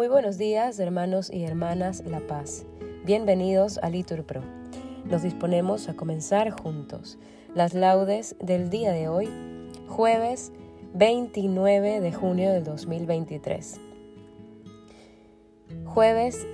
Muy 0.00 0.08
buenos 0.08 0.38
días, 0.38 0.78
hermanos 0.78 1.30
y 1.30 1.44
hermanas 1.44 2.02
La 2.06 2.20
Paz. 2.20 2.64
Bienvenidos 3.04 3.76
a 3.82 3.90
Litur 3.90 4.24
Pro. 4.24 4.40
Nos 5.04 5.20
disponemos 5.20 5.90
a 5.90 5.94
comenzar 5.94 6.48
juntos 6.48 7.18
las 7.54 7.74
laudes 7.74 8.34
del 8.40 8.70
día 8.70 8.92
de 8.92 9.08
hoy, 9.08 9.28
jueves 9.88 10.52
29 10.94 12.00
de 12.00 12.12
junio 12.14 12.50
del 12.50 12.64
2023. 12.64 13.78
Jueves 15.84 16.46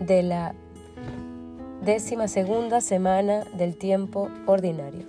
de 0.00 0.24
la 0.24 0.56
décima 1.84 2.26
segunda 2.26 2.80
semana 2.80 3.44
del 3.56 3.76
tiempo 3.76 4.30
ordinario. 4.46 5.06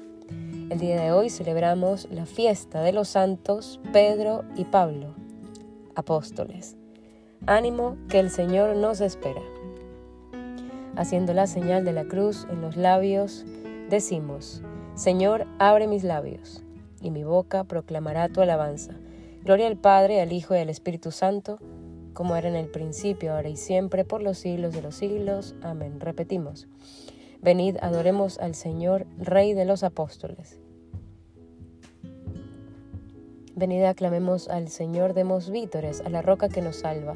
El 0.70 0.78
día 0.78 1.02
de 1.02 1.12
hoy 1.12 1.32
celebramos 1.32 2.08
la 2.12 2.28
fiesta 2.28 2.84
de 2.84 2.94
los 2.94 3.08
santos 3.08 3.80
Pedro 3.92 4.44
y 4.56 4.66
Pablo, 4.66 5.16
apóstoles. 5.96 6.79
Ánimo 7.48 7.98
que 8.10 8.20
el 8.20 8.30
Señor 8.30 8.76
nos 8.76 9.02
espera. 9.02 9.42
Haciendo 10.96 11.34
la 11.34 11.48
señal 11.48 11.86
de 11.86 11.94
la 11.94 12.04
cruz 12.06 12.46
en 12.50 12.62
los 12.62 12.76
labios, 12.76 13.46
decimos, 13.90 14.62
Señor, 14.96 15.48
abre 15.58 15.88
mis 15.88 16.04
labios, 16.04 16.64
y 17.02 17.10
mi 17.10 17.24
boca 17.24 17.64
proclamará 17.64 18.28
tu 18.28 18.42
alabanza. 18.42 18.94
Gloria 19.44 19.68
al 19.68 19.78
Padre, 19.78 20.22
al 20.22 20.34
Hijo 20.34 20.54
y 20.54 20.58
al 20.58 20.70
Espíritu 20.70 21.12
Santo, 21.12 21.60
como 22.14 22.36
era 22.36 22.50
en 22.50 22.56
el 22.56 22.68
principio, 22.68 23.34
ahora 23.34 23.48
y 23.48 23.56
siempre, 23.56 24.04
por 24.04 24.22
los 24.22 24.38
siglos 24.38 24.74
de 24.74 24.82
los 24.82 24.96
siglos. 24.96 25.56
Amén. 25.62 26.02
Repetimos. 26.02 26.68
Venid, 27.42 27.78
adoremos 27.82 28.38
al 28.40 28.54
Señor, 28.54 29.08
Rey 29.18 29.54
de 29.54 29.64
los 29.64 29.84
apóstoles. 29.84 30.60
Venid, 33.56 33.84
aclamemos 33.84 34.50
al 34.50 34.68
Señor, 34.68 35.14
demos 35.14 35.50
vítores 35.50 36.02
a 36.02 36.10
la 36.10 36.22
roca 36.22 36.50
que 36.50 36.62
nos 36.62 36.78
salva. 36.78 37.16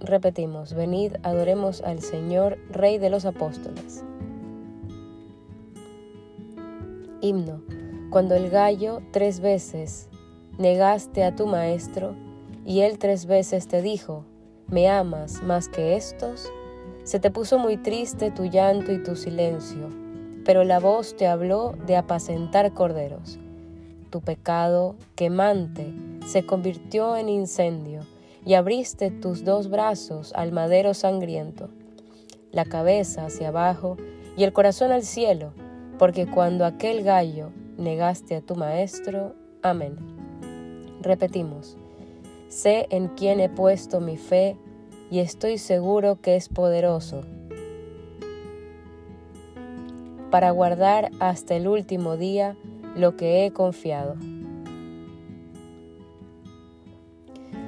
Repetimos, 0.00 0.74
venid, 0.74 1.14
adoremos 1.24 1.82
al 1.82 2.00
Señor, 2.00 2.56
Rey 2.70 2.98
de 2.98 3.10
los 3.10 3.24
Apóstoles. 3.24 4.04
Himno. 7.20 7.60
Cuando 8.10 8.36
el 8.36 8.48
gallo 8.48 9.02
tres 9.10 9.40
veces 9.40 10.08
negaste 10.56 11.24
a 11.24 11.34
tu 11.34 11.46
maestro 11.46 12.14
y 12.64 12.80
él 12.82 12.98
tres 12.98 13.26
veces 13.26 13.66
te 13.66 13.82
dijo, 13.82 14.24
¿me 14.68 14.88
amas 14.88 15.42
más 15.42 15.68
que 15.68 15.96
estos? 15.96 16.48
Se 17.02 17.18
te 17.18 17.32
puso 17.32 17.58
muy 17.58 17.76
triste 17.76 18.30
tu 18.30 18.44
llanto 18.44 18.92
y 18.92 19.02
tu 19.02 19.16
silencio, 19.16 19.88
pero 20.44 20.62
la 20.62 20.78
voz 20.78 21.16
te 21.16 21.26
habló 21.26 21.74
de 21.86 21.96
apacentar 21.96 22.72
corderos. 22.72 23.40
Tu 24.10 24.20
pecado 24.20 24.94
quemante 25.16 25.92
se 26.24 26.46
convirtió 26.46 27.16
en 27.16 27.28
incendio 27.28 28.02
y 28.48 28.54
abriste 28.54 29.10
tus 29.10 29.44
dos 29.44 29.68
brazos 29.68 30.32
al 30.34 30.52
madero 30.52 30.94
sangriento, 30.94 31.68
la 32.50 32.64
cabeza 32.64 33.26
hacia 33.26 33.48
abajo 33.48 33.98
y 34.38 34.44
el 34.44 34.54
corazón 34.54 34.90
al 34.90 35.02
cielo, 35.02 35.52
porque 35.98 36.26
cuando 36.26 36.64
aquel 36.64 37.04
gallo 37.04 37.50
negaste 37.76 38.36
a 38.36 38.40
tu 38.40 38.56
maestro, 38.56 39.34
amén. 39.60 39.98
Repetimos, 41.02 41.76
sé 42.48 42.86
en 42.88 43.08
quién 43.08 43.38
he 43.40 43.50
puesto 43.50 44.00
mi 44.00 44.16
fe 44.16 44.56
y 45.10 45.18
estoy 45.18 45.58
seguro 45.58 46.18
que 46.22 46.36
es 46.36 46.48
poderoso 46.48 47.24
para 50.30 50.52
guardar 50.52 51.10
hasta 51.20 51.54
el 51.54 51.68
último 51.68 52.16
día 52.16 52.56
lo 52.96 53.14
que 53.14 53.44
he 53.44 53.52
confiado. 53.52 54.16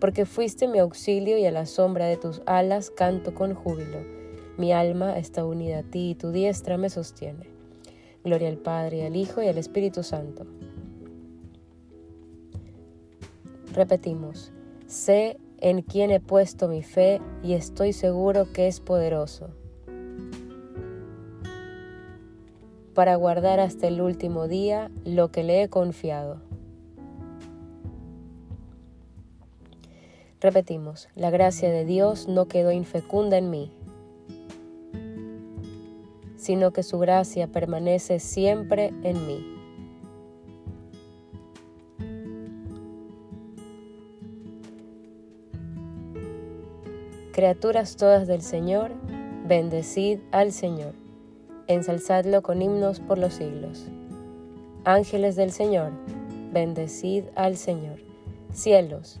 porque 0.00 0.26
fuiste 0.26 0.68
mi 0.68 0.78
auxilio 0.78 1.38
y 1.38 1.46
a 1.46 1.52
la 1.52 1.66
sombra 1.66 2.06
de 2.06 2.16
tus 2.16 2.42
alas 2.46 2.90
canto 2.90 3.34
con 3.34 3.54
júbilo. 3.54 3.98
Mi 4.56 4.72
alma 4.72 5.18
está 5.18 5.44
unida 5.44 5.78
a 5.78 5.82
ti 5.82 6.10
y 6.10 6.14
tu 6.14 6.30
diestra 6.30 6.76
me 6.78 6.90
sostiene. 6.90 7.46
Gloria 8.24 8.48
al 8.48 8.58
Padre, 8.58 9.06
al 9.06 9.16
Hijo 9.16 9.42
y 9.42 9.48
al 9.48 9.58
Espíritu 9.58 10.02
Santo. 10.02 10.46
Repetimos, 13.72 14.52
sé 14.86 15.38
en 15.60 15.82
quién 15.82 16.10
he 16.10 16.20
puesto 16.20 16.68
mi 16.68 16.82
fe 16.82 17.20
y 17.42 17.52
estoy 17.52 17.92
seguro 17.92 18.52
que 18.52 18.66
es 18.66 18.80
poderoso 18.80 19.50
para 22.98 23.14
guardar 23.14 23.60
hasta 23.60 23.86
el 23.86 24.00
último 24.00 24.48
día 24.48 24.90
lo 25.04 25.30
que 25.30 25.44
le 25.44 25.62
he 25.62 25.68
confiado. 25.68 26.47
Repetimos, 30.40 31.08
la 31.16 31.30
gracia 31.30 31.68
de 31.68 31.84
Dios 31.84 32.28
no 32.28 32.46
quedó 32.46 32.70
infecunda 32.70 33.38
en 33.38 33.50
mí, 33.50 33.72
sino 36.36 36.72
que 36.72 36.84
su 36.84 37.00
gracia 37.00 37.48
permanece 37.48 38.20
siempre 38.20 38.92
en 39.02 39.26
mí. 39.26 39.58
Criaturas 47.32 47.96
todas 47.96 48.28
del 48.28 48.42
Señor, 48.42 48.92
bendecid 49.44 50.20
al 50.30 50.52
Señor, 50.52 50.94
ensalzadlo 51.66 52.42
con 52.42 52.62
himnos 52.62 53.00
por 53.00 53.18
los 53.18 53.34
siglos. 53.34 53.86
Ángeles 54.84 55.34
del 55.34 55.50
Señor, 55.50 55.92
bendecid 56.52 57.24
al 57.34 57.56
Señor. 57.56 58.00
Cielos, 58.52 59.20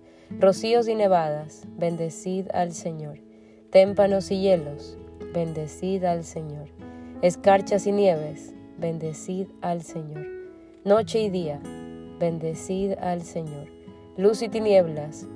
Rocíos 0.39 0.87
y 0.87 0.95
nevadas, 0.95 1.67
bendecid 1.77 2.47
al 2.53 2.71
Señor. 2.73 3.19
Témpanos 3.69 4.31
y 4.31 4.41
hielos, 4.41 4.97
bendecid 5.33 6.03
al 6.03 6.23
Señor. 6.23 6.69
Escarchas 7.21 7.85
y 7.85 7.91
nieves, 7.91 8.53
bendecid 8.77 9.47
al 9.61 9.83
Señor. 9.83 10.25
Noche 10.83 11.21
y 11.21 11.29
día, 11.29 11.61
bendecid 12.19 12.93
al 12.99 13.21
Señor. 13.21 13.67
Luz 14.17 14.41
y 14.41 14.49
tinieblas, 14.49 15.27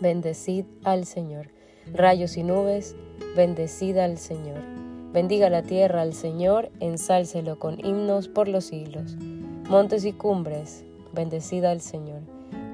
bendecid 0.00 0.64
al 0.84 1.04
Señor. 1.04 1.50
Rayos 1.92 2.36
y 2.36 2.42
nubes, 2.42 2.96
bendecid 3.36 3.98
al 3.98 4.18
Señor. 4.18 4.60
Bendiga 5.12 5.48
la 5.48 5.62
tierra 5.62 6.02
al 6.02 6.12
Señor, 6.12 6.70
ensálcelo 6.80 7.58
con 7.58 7.78
himnos 7.84 8.28
por 8.28 8.48
los 8.48 8.64
siglos. 8.64 9.16
Montes 9.68 10.04
y 10.04 10.12
cumbres, 10.12 10.84
bendecid 11.12 11.64
al 11.64 11.80
Señor. 11.80 12.37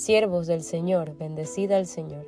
Siervos 0.00 0.46
del 0.46 0.62
Señor, 0.62 1.14
bendecida 1.18 1.76
al 1.76 1.84
Señor. 1.84 2.26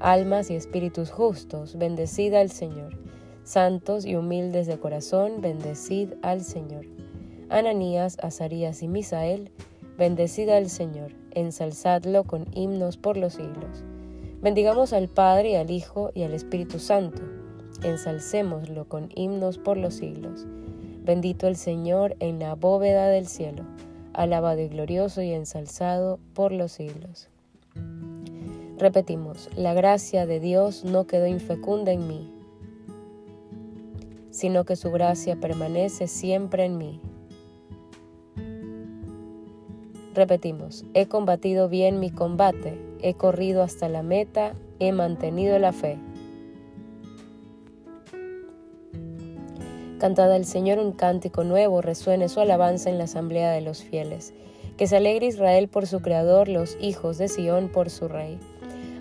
Almas 0.00 0.50
y 0.50 0.56
espíritus 0.56 1.12
justos, 1.12 1.78
bendecida 1.78 2.40
al 2.40 2.50
Señor. 2.50 2.98
Santos 3.44 4.04
y 4.04 4.16
humildes 4.16 4.66
de 4.66 4.80
corazón, 4.80 5.40
bendecid 5.40 6.14
al 6.22 6.42
Señor. 6.42 6.84
Ananías, 7.48 8.18
Azarías 8.20 8.82
y 8.82 8.88
Misael, 8.88 9.52
bendecida 9.96 10.56
al 10.56 10.68
Señor, 10.68 11.12
ensalzadlo 11.30 12.24
con 12.24 12.46
himnos 12.56 12.96
por 12.96 13.16
los 13.16 13.34
siglos. 13.34 13.84
Bendigamos 14.42 14.92
al 14.92 15.06
Padre 15.06 15.50
y 15.50 15.54
al 15.54 15.70
Hijo 15.70 16.10
y 16.12 16.24
al 16.24 16.34
Espíritu 16.34 16.80
Santo, 16.80 17.22
ensalcémoslo 17.84 18.88
con 18.88 19.10
himnos 19.14 19.58
por 19.58 19.76
los 19.76 19.94
siglos. 19.94 20.44
Bendito 21.04 21.46
el 21.46 21.54
Señor 21.54 22.16
en 22.18 22.40
la 22.40 22.56
bóveda 22.56 23.06
del 23.06 23.28
cielo, 23.28 23.62
alabado 24.16 24.60
y 24.60 24.68
glorioso 24.68 25.22
y 25.22 25.32
ensalzado 25.32 26.18
por 26.34 26.50
los 26.50 26.72
siglos. 26.72 27.28
Repetimos, 28.78 29.48
la 29.56 29.74
gracia 29.74 30.26
de 30.26 30.40
Dios 30.40 30.84
no 30.84 31.06
quedó 31.06 31.26
infecunda 31.26 31.92
en 31.92 32.08
mí, 32.08 32.32
sino 34.30 34.64
que 34.64 34.76
su 34.76 34.90
gracia 34.90 35.36
permanece 35.36 36.08
siempre 36.08 36.64
en 36.64 36.78
mí. 36.78 37.00
Repetimos, 40.14 40.84
he 40.94 41.06
combatido 41.06 41.68
bien 41.68 42.00
mi 42.00 42.10
combate, 42.10 42.78
he 43.02 43.14
corrido 43.14 43.62
hasta 43.62 43.88
la 43.88 44.02
meta, 44.02 44.54
he 44.78 44.92
mantenido 44.92 45.58
la 45.58 45.72
fe. 45.72 45.98
Cantad 49.98 50.30
al 50.30 50.44
Señor 50.44 50.78
un 50.78 50.92
cántico 50.92 51.42
nuevo, 51.42 51.80
resuene 51.80 52.28
su 52.28 52.40
alabanza 52.40 52.90
en 52.90 52.98
la 52.98 53.04
asamblea 53.04 53.50
de 53.52 53.62
los 53.62 53.82
fieles. 53.82 54.34
Que 54.76 54.86
se 54.86 54.96
alegre 54.96 55.26
Israel 55.26 55.68
por 55.68 55.86
su 55.86 56.00
Creador, 56.00 56.48
los 56.48 56.76
hijos 56.80 57.16
de 57.16 57.28
Sión 57.28 57.70
por 57.70 57.88
su 57.88 58.06
Rey. 58.06 58.38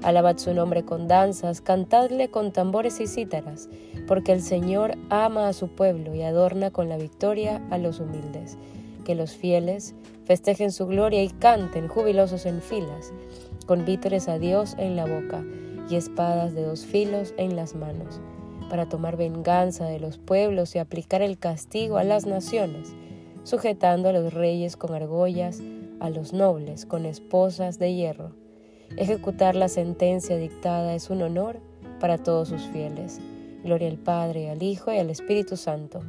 Alabad 0.04 0.38
su 0.38 0.54
nombre 0.54 0.86
con 0.86 1.10
danzas, 1.10 1.60
cantadle 1.60 2.30
con 2.30 2.54
tambores 2.54 3.02
y 3.02 3.08
cítaras, 3.08 3.68
porque 4.08 4.32
el 4.32 4.42
Señor 4.42 4.94
ama 5.10 5.50
a 5.50 5.54
su 5.54 5.68
pueblo 5.68 6.16
y 6.16 6.22
adorna 6.22 6.72
con 6.72 6.88
la 6.88 6.96
victoria 6.96 7.62
a 7.72 7.78
los 7.78 8.00
humildes. 8.00 8.58
Que 9.04 9.16
los 9.16 9.34
fieles 9.34 9.96
festejen 10.24 10.72
su 10.72 10.88
gloria 10.88 11.24
y 11.24 11.30
canten 11.30 11.90
jubilosos 11.90 12.46
en 12.46 12.62
filas, 12.62 13.12
con 13.66 13.84
vítores 13.84 14.30
a 14.30 14.40
Dios 14.40 14.76
en 14.78 14.96
la 14.96 15.06
boca 15.06 15.44
y 15.90 15.96
espadas 15.98 16.54
de 16.56 16.64
dos 16.64 16.86
filos 16.86 17.34
en 17.38 17.56
las 17.56 17.76
manos, 17.76 18.22
para 18.70 18.88
tomar 18.88 19.18
venganza 19.18 19.86
de 19.86 20.00
los 20.00 20.18
pueblos 20.18 20.76
y 20.76 20.80
aplicar 20.80 21.22
el 21.22 21.38
castigo 21.38 21.98
a 21.98 22.04
las 22.04 22.26
naciones, 22.26 22.94
sujetando 23.44 24.10
a 24.10 24.14
los 24.14 24.34
reyes 24.34 24.78
con 24.78 24.94
argollas, 24.94 25.62
a 26.00 26.10
los 26.10 26.34
nobles 26.34 26.86
con 26.86 27.06
esposas 27.06 27.80
de 27.80 27.94
hierro 27.94 28.46
Ejecutar 28.98 29.56
la 29.56 29.68
sentencia 29.68 30.38
dictada 30.38 30.96
es 30.96 31.10
un 31.10 31.22
honor 31.22 31.60
para 32.00 32.18
todos 32.18 32.48
sus 32.48 32.62
fieles. 32.70 33.20
Gloria 33.64 33.90
al 33.90 33.98
Padre, 33.98 34.50
al 34.50 34.64
Hijo 34.64 34.94
y 34.94 34.98
al 34.98 35.10
Espíritu 35.10 35.58
Santo. 35.58 36.02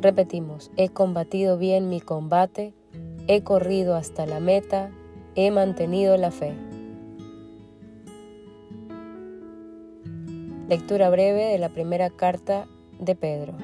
Repetimos, 0.00 0.70
he 0.76 0.90
combatido 0.90 1.56
bien 1.56 1.88
mi 1.88 2.00
combate, 2.00 2.74
he 3.28 3.42
corrido 3.42 3.96
hasta 3.96 4.26
la 4.26 4.40
meta, 4.40 4.90
he 5.36 5.50
mantenido 5.50 6.16
la 6.18 6.30
fe. 6.30 6.52
Lectura 10.68 11.10
breve 11.10 11.44
de 11.44 11.58
la 11.58 11.68
primera 11.68 12.10
carta 12.10 12.66
de 12.98 13.14
Pedro. 13.14 13.54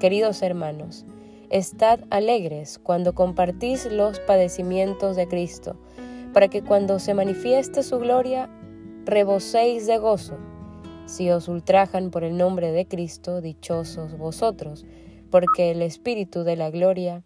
Queridos 0.00 0.40
hermanos, 0.40 1.04
Estad 1.50 2.00
alegres 2.08 2.80
cuando 2.82 3.14
compartís 3.14 3.84
los 3.92 4.20
padecimientos 4.20 5.16
de 5.16 5.28
Cristo, 5.28 5.76
para 6.32 6.48
que 6.48 6.62
cuando 6.62 6.98
se 6.98 7.12
manifieste 7.12 7.82
su 7.82 7.98
gloria, 7.98 8.48
reboséis 9.04 9.86
de 9.86 9.98
gozo. 9.98 10.38
Si 11.04 11.30
os 11.30 11.46
ultrajan 11.46 12.10
por 12.10 12.24
el 12.24 12.38
nombre 12.38 12.72
de 12.72 12.88
Cristo, 12.88 13.42
dichosos 13.42 14.16
vosotros, 14.16 14.86
porque 15.30 15.70
el 15.70 15.82
Espíritu 15.82 16.42
de 16.42 16.56
la 16.56 16.70
gloria, 16.70 17.22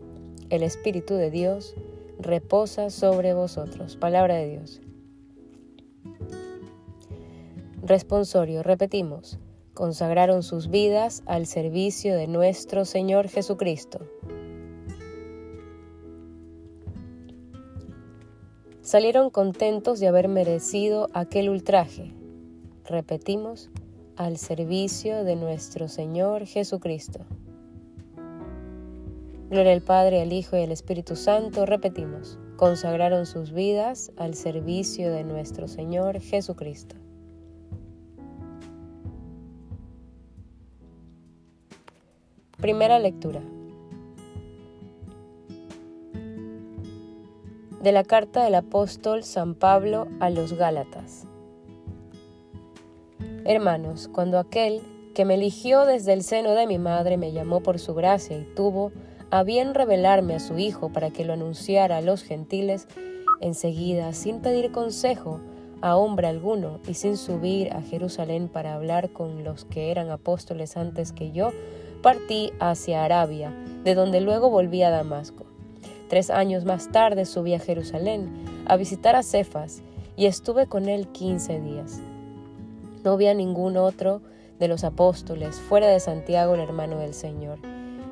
el 0.51 0.65
Espíritu 0.65 1.15
de 1.15 1.31
Dios, 1.31 1.77
reposa 2.19 2.91
sobre 2.91 3.33
vosotros. 3.33 3.97
Palabra 3.97 4.35
de 4.35 4.49
Dios. 4.49 4.81
Responsorio, 7.83 8.63
repetimos 8.63 9.39
consagraron 9.81 10.43
sus 10.43 10.69
vidas 10.69 11.23
al 11.25 11.47
servicio 11.47 12.15
de 12.15 12.27
nuestro 12.27 12.85
Señor 12.85 13.29
Jesucristo. 13.29 14.01
Salieron 18.83 19.31
contentos 19.31 20.01
de 20.01 20.09
haber 20.09 20.29
merecido 20.29 21.09
aquel 21.15 21.49
ultraje. 21.49 22.13
Repetimos, 22.85 23.71
al 24.17 24.37
servicio 24.37 25.25
de 25.25 25.35
nuestro 25.35 25.89
Señor 25.89 26.45
Jesucristo. 26.45 27.21
Gloria 29.49 29.73
al 29.73 29.81
Padre, 29.81 30.21
al 30.21 30.33
Hijo 30.35 30.59
y 30.59 30.63
al 30.63 30.73
Espíritu 30.73 31.17
Santo. 31.17 31.65
Repetimos, 31.65 32.39
consagraron 32.57 33.25
sus 33.25 33.53
vidas 33.53 34.13
al 34.19 34.35
servicio 34.35 35.11
de 35.11 35.25
nuestro 35.25 35.69
Señor 35.69 36.21
Jesucristo. 36.21 36.97
Primera 42.61 42.99
lectura. 42.99 43.41
De 47.81 47.91
la 47.91 48.05
carta 48.05 48.45
del 48.45 48.55
apóstol 48.55 49.25
San 49.25 49.55
Pablo 49.55 50.09
a 50.21 50.29
los 50.29 50.53
Gálatas. 50.53 51.27
Hermanos, 53.47 54.11
cuando 54.13 54.39
aquel 54.39 54.83
que 55.15 55.25
me 55.25 55.37
eligió 55.37 55.87
desde 55.87 56.13
el 56.13 56.23
seno 56.23 56.51
de 56.55 56.67
mi 56.67 56.79
madre 56.79 57.17
me 57.17 57.33
llamó 57.33 57.63
por 57.63 57.79
su 57.79 57.95
gracia 57.95 58.37
y 58.37 58.45
tuvo 58.55 58.93
a 59.31 59.43
bien 59.43 59.73
revelarme 59.73 60.35
a 60.35 60.41
su 60.41 60.59
Hijo 60.59 60.93
para 60.93 61.09
que 61.09 61.25
lo 61.25 61.33
anunciara 61.33 61.97
a 61.97 62.03
los 62.03 62.23
gentiles, 62.23 62.89
enseguida, 63.41 64.13
sin 64.13 64.41
pedir 64.41 64.71
consejo 64.71 65.41
a 65.81 65.97
hombre 65.97 66.27
alguno 66.27 66.79
y 66.87 66.93
sin 66.93 67.17
subir 67.17 67.73
a 67.73 67.81
Jerusalén 67.81 68.49
para 68.49 68.75
hablar 68.75 69.15
con 69.15 69.45
los 69.45 69.65
que 69.65 69.91
eran 69.91 70.11
apóstoles 70.11 70.77
antes 70.77 71.13
que 71.13 71.33
yo, 71.33 71.53
partí 72.03 72.53
hacia 72.61 73.05
Arabia, 73.05 73.53
de 73.85 73.95
donde 73.95 74.21
luego 74.21 74.51
volví 74.51 74.83
a 74.83 74.91
Damasco. 74.91 75.45
Tres 76.09 76.31
años 76.31 76.65
más 76.65 76.91
tarde 76.91 77.25
subí 77.25 77.55
a 77.55 77.61
Jerusalén 77.61 78.29
a 78.67 78.77
visitar 78.77 79.17
a 79.17 79.23
Cefas 79.23 79.83
y 80.17 80.27
estuve 80.27 80.67
con 80.67 80.89
él 80.89 81.09
quince 81.09 81.61
días. 81.61 82.01
No 83.05 83.17
vi 83.17 83.27
a 83.27 83.35
ningún 83.35 83.77
otro 83.77 84.21
de 84.59 84.69
los 84.69 84.85
apóstoles 84.85 85.57
fuera 85.57 85.89
de 85.89 86.01
Santiago 86.01 86.55
el 86.55 86.61
hermano 86.61 86.99
del 86.99 87.15
Señor. 87.15 87.59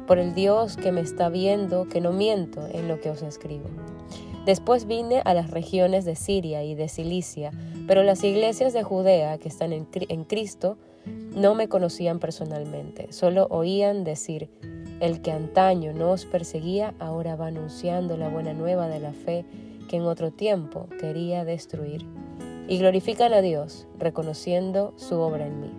Por 0.06 0.18
el 0.18 0.34
Dios 0.34 0.76
que 0.76 0.92
me 0.92 1.02
está 1.02 1.28
viendo, 1.28 1.88
que 1.88 2.00
no 2.00 2.12
miento 2.12 2.66
en 2.72 2.88
lo 2.88 3.00
que 3.00 3.10
os 3.10 3.22
escribo. 3.22 3.68
Después 4.48 4.86
vine 4.86 5.20
a 5.26 5.34
las 5.34 5.50
regiones 5.50 6.06
de 6.06 6.16
Siria 6.16 6.64
y 6.64 6.74
de 6.74 6.88
Cilicia, 6.88 7.50
pero 7.86 8.02
las 8.02 8.24
iglesias 8.24 8.72
de 8.72 8.82
Judea 8.82 9.36
que 9.36 9.46
están 9.46 9.74
en, 9.74 9.86
en 9.92 10.24
Cristo 10.24 10.78
no 11.34 11.54
me 11.54 11.68
conocían 11.68 12.18
personalmente, 12.18 13.12
solo 13.12 13.46
oían 13.50 14.04
decir, 14.04 14.48
el 15.00 15.20
que 15.20 15.32
antaño 15.32 15.92
no 15.92 16.12
os 16.12 16.24
perseguía 16.24 16.94
ahora 16.98 17.36
va 17.36 17.48
anunciando 17.48 18.16
la 18.16 18.30
buena 18.30 18.54
nueva 18.54 18.88
de 18.88 19.00
la 19.00 19.12
fe 19.12 19.44
que 19.86 19.96
en 19.96 20.04
otro 20.04 20.30
tiempo 20.30 20.86
quería 20.98 21.44
destruir. 21.44 22.06
Y 22.68 22.78
glorifican 22.78 23.34
a 23.34 23.42
Dios, 23.42 23.86
reconociendo 23.98 24.94
su 24.96 25.18
obra 25.18 25.46
en 25.46 25.60
mí. 25.60 25.72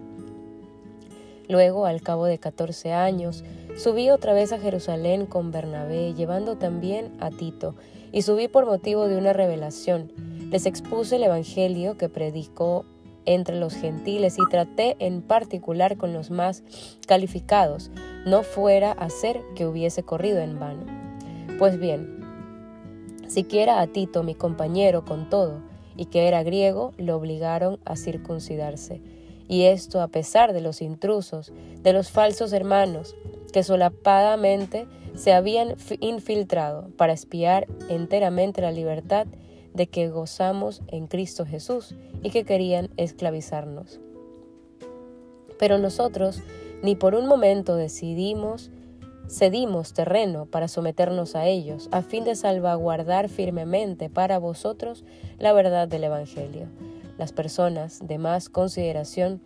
Luego, 1.47 1.87
al 1.87 2.03
cabo 2.03 2.25
de 2.25 2.37
catorce 2.37 2.93
años, 2.93 3.43
subí 3.75 4.11
otra 4.11 4.33
vez 4.33 4.53
a 4.53 4.59
Jerusalén 4.59 5.25
con 5.25 5.51
Bernabé, 5.51 6.13
llevando 6.13 6.57
también 6.57 7.11
a 7.19 7.31
Tito, 7.31 7.73
y 8.11 8.21
subí 8.23 8.47
por 8.47 8.65
motivo 8.65 9.07
de 9.07 9.17
una 9.17 9.33
revelación. 9.33 10.11
Les 10.51 10.65
expuse 10.65 11.15
el 11.15 11.23
Evangelio 11.23 11.97
que 11.97 12.09
predicó 12.09 12.85
entre 13.25 13.59
los 13.59 13.75
gentiles 13.75 14.37
y 14.39 14.49
traté 14.49 14.95
en 14.99 15.21
particular 15.21 15.97
con 15.97 16.13
los 16.13 16.31
más 16.31 16.63
calificados, 17.05 17.91
no 18.25 18.43
fuera 18.43 18.91
a 18.91 19.09
ser 19.09 19.41
que 19.55 19.67
hubiese 19.67 20.03
corrido 20.03 20.39
en 20.39 20.59
vano. 20.59 20.85
Pues 21.59 21.79
bien, 21.79 22.23
siquiera 23.27 23.81
a 23.81 23.87
Tito, 23.87 24.23
mi 24.23 24.33
compañero, 24.33 25.05
con 25.05 25.29
todo, 25.29 25.61
y 25.95 26.05
que 26.05 26.27
era 26.27 26.43
griego, 26.43 26.93
lo 26.97 27.17
obligaron 27.17 27.79
a 27.85 27.95
circuncidarse. 27.95 29.01
Y 29.47 29.63
esto 29.63 30.01
a 30.01 30.07
pesar 30.07 30.53
de 30.53 30.61
los 30.61 30.81
intrusos, 30.81 31.51
de 31.83 31.93
los 31.93 32.09
falsos 32.09 32.53
hermanos, 32.53 33.15
que 33.51 33.63
solapadamente 33.63 34.87
se 35.15 35.33
habían 35.33 35.75
infiltrado 35.99 36.89
para 36.97 37.13
espiar 37.13 37.67
enteramente 37.89 38.61
la 38.61 38.71
libertad 38.71 39.27
de 39.73 39.87
que 39.87 40.09
gozamos 40.09 40.81
en 40.87 41.07
Cristo 41.07 41.45
Jesús 41.45 41.95
y 42.23 42.29
que 42.31 42.43
querían 42.43 42.89
esclavizarnos. 42.97 43.99
Pero 45.57 45.77
nosotros 45.77 46.41
ni 46.81 46.95
por 46.95 47.15
un 47.15 47.27
momento 47.27 47.75
decidimos, 47.75 48.71
cedimos 49.29 49.93
terreno 49.93 50.45
para 50.45 50.67
someternos 50.67 51.35
a 51.35 51.45
ellos, 51.45 51.89
a 51.91 52.01
fin 52.01 52.23
de 52.23 52.35
salvaguardar 52.35 53.29
firmemente 53.29 54.09
para 54.09 54.39
vosotros 54.39 55.03
la 55.37 55.53
verdad 55.53 55.87
del 55.87 56.05
Evangelio. 56.05 56.67
Las 57.17 57.33
personas 57.33 57.99
de 58.01 58.17
más 58.17 58.47
consideración, 58.47 59.41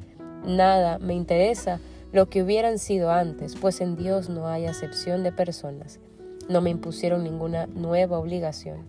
nada 0.46 1.00
me 1.00 1.16
interesa 1.16 1.80
lo 2.14 2.30
que 2.30 2.44
hubieran 2.44 2.78
sido 2.78 3.12
antes, 3.12 3.56
pues 3.56 3.82
en 3.82 3.96
Dios 3.96 4.30
no 4.30 4.48
hay 4.48 4.68
acepción 4.68 5.24
de 5.24 5.32
personas. 5.32 6.00
No 6.48 6.62
me 6.62 6.70
impusieron 6.70 7.24
ninguna 7.24 7.66
nueva 7.66 8.20
obligación. 8.20 8.86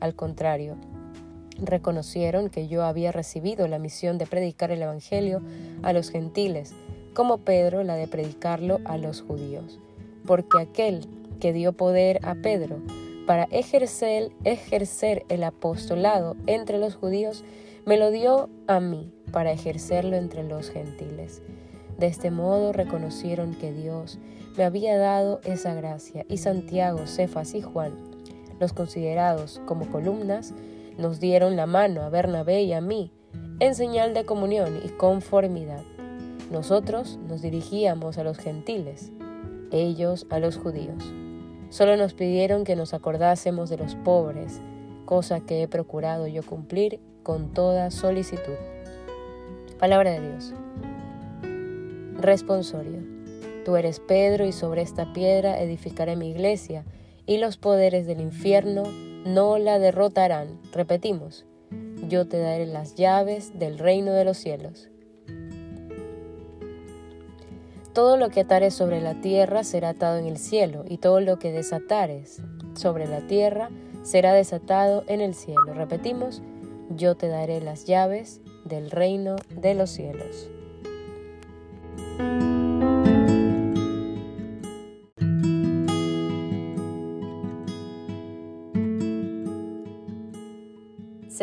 Al 0.00 0.14
contrario, 0.14 0.76
reconocieron 1.58 2.48
que 2.48 2.66
yo 2.66 2.82
había 2.82 3.12
recibido 3.12 3.68
la 3.68 3.78
misión 3.78 4.16
de 4.16 4.26
predicar 4.26 4.70
el 4.70 4.80
Evangelio 4.80 5.42
a 5.82 5.92
los 5.92 6.10
gentiles, 6.10 6.72
como 7.12 7.38
Pedro 7.38 7.84
la 7.84 7.96
de 7.96 8.08
predicarlo 8.08 8.80
a 8.86 8.96
los 8.96 9.20
judíos, 9.20 9.78
porque 10.26 10.62
aquel 10.62 11.06
que 11.40 11.52
dio 11.52 11.74
poder 11.74 12.18
a 12.22 12.34
Pedro 12.34 12.78
para 13.26 13.44
ejercer, 13.44 14.32
ejercer 14.44 15.26
el 15.28 15.44
apostolado 15.44 16.34
entre 16.46 16.78
los 16.78 16.94
judíos, 16.94 17.44
me 17.84 17.98
lo 17.98 18.10
dio 18.10 18.48
a 18.66 18.80
mí 18.80 19.12
para 19.32 19.52
ejercerlo 19.52 20.16
entre 20.16 20.44
los 20.44 20.70
gentiles. 20.70 21.42
De 22.04 22.10
este 22.10 22.30
modo 22.30 22.74
reconocieron 22.74 23.54
que 23.54 23.72
Dios 23.72 24.18
me 24.58 24.64
había 24.64 24.98
dado 24.98 25.40
esa 25.42 25.72
gracia, 25.72 26.26
y 26.28 26.36
Santiago, 26.36 27.06
Cefas 27.06 27.54
y 27.54 27.62
Juan, 27.62 27.94
los 28.60 28.74
considerados 28.74 29.62
como 29.64 29.86
columnas, 29.90 30.52
nos 30.98 31.18
dieron 31.18 31.56
la 31.56 31.64
mano 31.64 32.02
a 32.02 32.10
Bernabé 32.10 32.62
y 32.64 32.74
a 32.74 32.82
mí 32.82 33.10
en 33.58 33.74
señal 33.74 34.12
de 34.12 34.26
comunión 34.26 34.82
y 34.84 34.88
conformidad. 34.90 35.82
Nosotros 36.52 37.18
nos 37.26 37.40
dirigíamos 37.40 38.18
a 38.18 38.22
los 38.22 38.36
gentiles, 38.36 39.10
ellos 39.70 40.26
a 40.28 40.40
los 40.40 40.58
judíos. 40.58 41.02
Solo 41.70 41.96
nos 41.96 42.12
pidieron 42.12 42.64
que 42.64 42.76
nos 42.76 42.92
acordásemos 42.92 43.70
de 43.70 43.78
los 43.78 43.94
pobres, 43.94 44.60
cosa 45.06 45.40
que 45.40 45.62
he 45.62 45.68
procurado 45.68 46.26
yo 46.26 46.42
cumplir 46.42 47.00
con 47.22 47.54
toda 47.54 47.90
solicitud. 47.90 48.58
Palabra 49.78 50.10
de 50.10 50.20
Dios. 50.20 50.52
Responsorio. 52.24 53.02
Tú 53.66 53.76
eres 53.76 54.00
Pedro 54.00 54.46
y 54.46 54.52
sobre 54.52 54.80
esta 54.80 55.12
piedra 55.12 55.60
edificaré 55.60 56.16
mi 56.16 56.30
iglesia 56.30 56.86
y 57.26 57.36
los 57.36 57.58
poderes 57.58 58.06
del 58.06 58.22
infierno 58.22 58.84
no 59.26 59.58
la 59.58 59.78
derrotarán. 59.78 60.58
Repetimos, 60.72 61.44
yo 62.08 62.26
te 62.26 62.38
daré 62.38 62.64
las 62.64 62.94
llaves 62.94 63.58
del 63.58 63.78
reino 63.78 64.12
de 64.12 64.24
los 64.24 64.38
cielos. 64.38 64.88
Todo 67.92 68.16
lo 68.16 68.30
que 68.30 68.40
atares 68.40 68.72
sobre 68.72 69.02
la 69.02 69.20
tierra 69.20 69.62
será 69.62 69.90
atado 69.90 70.18
en 70.18 70.26
el 70.26 70.38
cielo, 70.38 70.84
y 70.88 70.98
todo 70.98 71.20
lo 71.20 71.38
que 71.38 71.52
desatares 71.52 72.42
sobre 72.74 73.06
la 73.06 73.26
tierra 73.26 73.68
será 74.02 74.32
desatado 74.32 75.04
en 75.08 75.20
el 75.20 75.34
cielo. 75.34 75.74
Repetimos, 75.74 76.42
yo 76.88 77.16
te 77.16 77.28
daré 77.28 77.60
las 77.60 77.84
llaves 77.84 78.40
del 78.64 78.90
reino 78.90 79.36
de 79.50 79.74
los 79.74 79.90
cielos. 79.90 80.50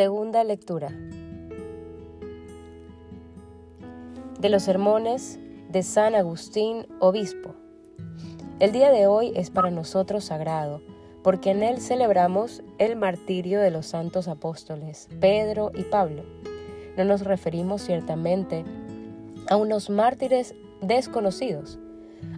Segunda 0.02 0.44
lectura 0.44 0.90
de 4.40 4.50
los 4.50 4.64
sermones 4.64 5.38
de 5.70 5.84
San 5.84 6.16
Agustín, 6.16 6.88
obispo. 6.98 7.54
El 8.60 8.72
día 8.72 8.90
de 8.90 9.06
hoy 9.06 9.32
es 9.36 9.52
para 9.52 9.70
nosotros 9.70 10.24
sagrado, 10.24 10.82
porque 11.22 11.52
en 11.52 11.62
él 11.62 11.80
celebramos 11.80 12.64
el 12.80 12.96
martirio 12.96 13.60
de 13.60 13.70
los 13.70 13.86
santos 13.86 14.28
apóstoles, 14.28 15.08
Pedro 15.20 15.72
y 15.76 15.84
Pablo. 15.84 16.24
No 16.98 17.06
nos 17.06 17.22
referimos 17.22 17.84
ciertamente 17.84 18.66
a 19.52 19.56
unos 19.56 19.92
mártires 19.92 20.56
desconocidos. 20.82 21.78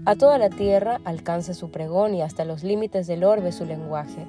A 0.03 0.17
toda 0.17 0.37
la 0.37 0.49
tierra 0.49 0.99
alcanza 1.05 1.53
su 1.53 1.71
pregón 1.71 2.13
y 2.13 2.23
hasta 2.23 2.43
los 2.43 2.61
límites 2.61 3.07
del 3.07 3.23
orbe 3.23 3.53
su 3.53 3.63
lenguaje 3.63 4.27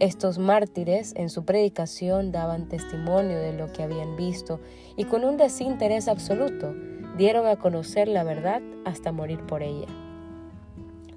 estos 0.00 0.38
mártires 0.38 1.12
en 1.16 1.28
su 1.28 1.44
predicación 1.44 2.30
daban 2.30 2.68
testimonio 2.68 3.38
de 3.38 3.52
lo 3.52 3.72
que 3.72 3.82
habían 3.82 4.16
visto 4.16 4.60
y 4.96 5.04
con 5.04 5.24
un 5.24 5.36
desinterés 5.36 6.08
absoluto 6.08 6.74
dieron 7.16 7.46
a 7.46 7.56
conocer 7.56 8.06
la 8.06 8.22
verdad 8.22 8.62
hasta 8.84 9.10
morir 9.10 9.40
por 9.46 9.62
ella. 9.62 9.88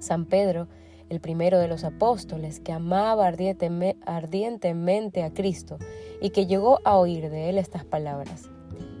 San 0.00 0.26
Pedro, 0.26 0.66
el 1.10 1.20
primero 1.20 1.58
de 1.60 1.68
los 1.68 1.84
apóstoles 1.84 2.58
que 2.58 2.72
amaba 2.72 3.26
ardientemente 3.26 5.22
a 5.22 5.32
Cristo 5.32 5.78
y 6.20 6.30
que 6.30 6.46
llegó 6.46 6.80
a 6.84 6.96
oír 6.96 7.30
de 7.30 7.50
él 7.50 7.58
estas 7.58 7.84
palabras, 7.84 8.50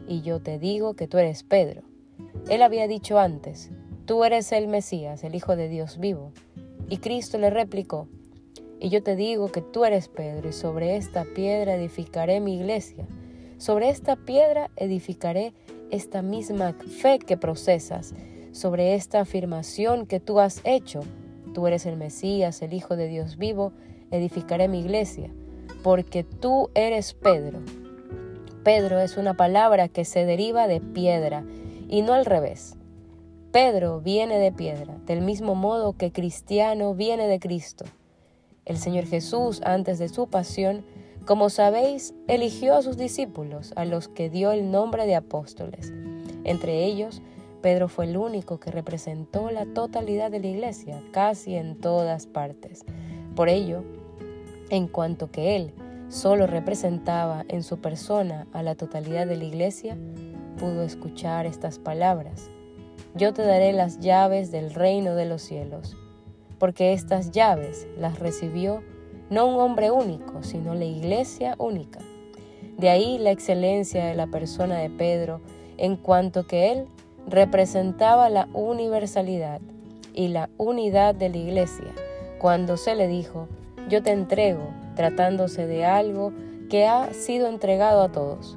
y 0.06 0.22
yo 0.22 0.40
te 0.40 0.58
digo 0.58 0.94
que 0.94 1.08
tú 1.08 1.18
eres 1.18 1.42
Pedro. 1.42 1.82
Él 2.48 2.62
había 2.62 2.86
dicho 2.86 3.18
antes, 3.18 3.70
tú 4.04 4.24
eres 4.24 4.52
el 4.52 4.68
Mesías, 4.68 5.24
el 5.24 5.34
Hijo 5.34 5.56
de 5.56 5.68
Dios 5.68 5.98
vivo. 5.98 6.32
Y 6.88 6.98
Cristo 6.98 7.38
le 7.38 7.50
replicó, 7.50 8.08
y 8.82 8.88
yo 8.88 9.00
te 9.00 9.14
digo 9.14 9.52
que 9.52 9.62
tú 9.62 9.84
eres 9.84 10.08
Pedro, 10.08 10.48
y 10.48 10.52
sobre 10.52 10.96
esta 10.96 11.24
piedra 11.24 11.76
edificaré 11.76 12.40
mi 12.40 12.56
iglesia. 12.56 13.06
Sobre 13.56 13.90
esta 13.90 14.16
piedra 14.16 14.72
edificaré 14.74 15.52
esta 15.92 16.20
misma 16.20 16.72
fe 16.72 17.20
que 17.20 17.36
procesas, 17.36 18.12
sobre 18.50 18.96
esta 18.96 19.20
afirmación 19.20 20.04
que 20.04 20.18
tú 20.18 20.40
has 20.40 20.60
hecho. 20.64 20.98
Tú 21.54 21.68
eres 21.68 21.86
el 21.86 21.96
Mesías, 21.96 22.60
el 22.60 22.74
Hijo 22.74 22.96
de 22.96 23.06
Dios 23.06 23.36
vivo, 23.36 23.72
edificaré 24.10 24.66
mi 24.66 24.80
iglesia, 24.80 25.30
porque 25.84 26.24
tú 26.24 26.70
eres 26.74 27.14
Pedro. 27.14 27.60
Pedro 28.64 28.98
es 28.98 29.16
una 29.16 29.34
palabra 29.34 29.86
que 29.86 30.04
se 30.04 30.26
deriva 30.26 30.66
de 30.66 30.80
piedra 30.80 31.44
y 31.88 32.02
no 32.02 32.14
al 32.14 32.24
revés. 32.24 32.74
Pedro 33.52 34.00
viene 34.00 34.40
de 34.40 34.50
piedra, 34.50 34.98
del 35.06 35.20
mismo 35.20 35.54
modo 35.54 35.92
que 35.92 36.10
cristiano 36.10 36.96
viene 36.96 37.28
de 37.28 37.38
Cristo. 37.38 37.84
El 38.64 38.78
Señor 38.78 39.06
Jesús, 39.06 39.60
antes 39.64 39.98
de 39.98 40.08
su 40.08 40.28
pasión, 40.28 40.84
como 41.26 41.50
sabéis, 41.50 42.14
eligió 42.28 42.76
a 42.76 42.82
sus 42.82 42.96
discípulos, 42.96 43.72
a 43.74 43.84
los 43.84 44.06
que 44.06 44.30
dio 44.30 44.52
el 44.52 44.70
nombre 44.70 45.04
de 45.04 45.16
apóstoles. 45.16 45.92
Entre 46.44 46.84
ellos, 46.84 47.22
Pedro 47.60 47.88
fue 47.88 48.04
el 48.04 48.16
único 48.16 48.60
que 48.60 48.70
representó 48.70 49.50
la 49.50 49.66
totalidad 49.66 50.30
de 50.30 50.38
la 50.38 50.46
iglesia, 50.46 51.02
casi 51.10 51.56
en 51.56 51.80
todas 51.80 52.26
partes. 52.26 52.84
Por 53.34 53.48
ello, 53.48 53.82
en 54.70 54.86
cuanto 54.86 55.30
que 55.30 55.56
él 55.56 55.72
solo 56.08 56.46
representaba 56.46 57.44
en 57.48 57.64
su 57.64 57.80
persona 57.80 58.46
a 58.52 58.62
la 58.62 58.76
totalidad 58.76 59.26
de 59.26 59.36
la 59.36 59.44
iglesia, 59.44 59.96
pudo 60.58 60.82
escuchar 60.84 61.46
estas 61.46 61.80
palabras. 61.80 62.48
Yo 63.14 63.32
te 63.32 63.42
daré 63.42 63.72
las 63.72 63.98
llaves 63.98 64.52
del 64.52 64.72
reino 64.72 65.16
de 65.16 65.26
los 65.26 65.42
cielos 65.42 65.96
porque 66.62 66.92
estas 66.92 67.32
llaves 67.32 67.88
las 67.98 68.20
recibió 68.20 68.84
no 69.30 69.48
un 69.48 69.58
hombre 69.60 69.90
único, 69.90 70.44
sino 70.44 70.76
la 70.76 70.84
iglesia 70.84 71.56
única. 71.58 71.98
De 72.78 72.88
ahí 72.88 73.18
la 73.18 73.32
excelencia 73.32 74.04
de 74.04 74.14
la 74.14 74.28
persona 74.28 74.78
de 74.78 74.88
Pedro, 74.88 75.40
en 75.76 75.96
cuanto 75.96 76.46
que 76.46 76.70
él 76.70 76.86
representaba 77.26 78.30
la 78.30 78.46
universalidad 78.52 79.60
y 80.14 80.28
la 80.28 80.50
unidad 80.56 81.16
de 81.16 81.30
la 81.30 81.38
iglesia, 81.38 81.88
cuando 82.38 82.76
se 82.76 82.94
le 82.94 83.08
dijo, 83.08 83.48
yo 83.88 84.04
te 84.04 84.12
entrego, 84.12 84.68
tratándose 84.94 85.66
de 85.66 85.84
algo 85.84 86.32
que 86.70 86.86
ha 86.86 87.12
sido 87.12 87.48
entregado 87.48 88.02
a 88.02 88.12
todos. 88.12 88.56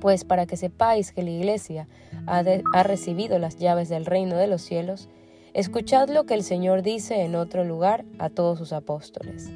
Pues 0.00 0.24
para 0.24 0.46
que 0.46 0.56
sepáis 0.56 1.12
que 1.12 1.22
la 1.22 1.28
iglesia 1.28 1.88
ha, 2.26 2.42
ha 2.72 2.82
recibido 2.84 3.38
las 3.38 3.58
llaves 3.58 3.90
del 3.90 4.06
reino 4.06 4.36
de 4.36 4.46
los 4.46 4.62
cielos, 4.62 5.10
escuchad 5.56 6.10
lo 6.10 6.26
que 6.26 6.34
el 6.34 6.42
Señor 6.42 6.82
dice 6.82 7.22
en 7.22 7.34
otro 7.34 7.64
lugar 7.64 8.04
a 8.18 8.28
todos 8.28 8.58
sus 8.58 8.74
apóstoles. 8.74 9.50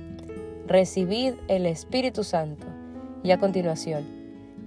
Recibid 0.66 1.35
el 1.49 1.66
Espíritu 1.66 2.25
Santo. 2.25 2.66
Y 3.23 3.33
a 3.33 3.38
continuación, 3.38 4.07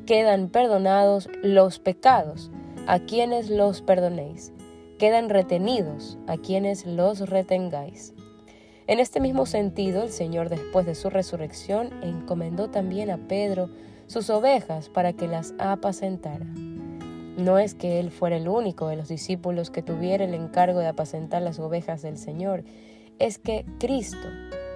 quedan 0.05 0.49
perdonados 0.49 1.27
los 1.41 1.79
pecados 1.79 2.51
a 2.85 2.99
quienes 2.99 3.49
los 3.49 3.81
perdonéis. 3.81 4.53
Quedan 4.99 5.29
retenidos 5.29 6.19
a 6.27 6.37
quienes 6.37 6.85
los 6.85 7.27
retengáis. 7.27 8.13
En 8.85 8.99
este 8.99 9.19
mismo 9.19 9.47
sentido, 9.47 10.03
el 10.03 10.11
Señor 10.11 10.49
después 10.49 10.85
de 10.85 10.93
su 10.93 11.09
resurrección 11.09 11.89
encomendó 12.03 12.69
también 12.69 13.09
a 13.09 13.17
Pedro 13.17 13.71
sus 14.05 14.29
ovejas 14.29 14.87
para 14.87 15.13
que 15.13 15.27
las 15.27 15.55
apacentara. 15.57 16.45
No 17.37 17.57
es 17.57 17.73
que 17.73 17.99
él 17.99 18.11
fuera 18.11 18.37
el 18.37 18.47
único 18.47 18.87
de 18.87 18.95
los 18.95 19.07
discípulos 19.07 19.71
que 19.71 19.81
tuviera 19.81 20.23
el 20.23 20.33
encargo 20.33 20.79
de 20.79 20.87
apacentar 20.87 21.41
las 21.41 21.59
ovejas 21.59 22.01
del 22.01 22.17
Señor, 22.17 22.63
es 23.19 23.39
que 23.39 23.65
Cristo, 23.79 24.27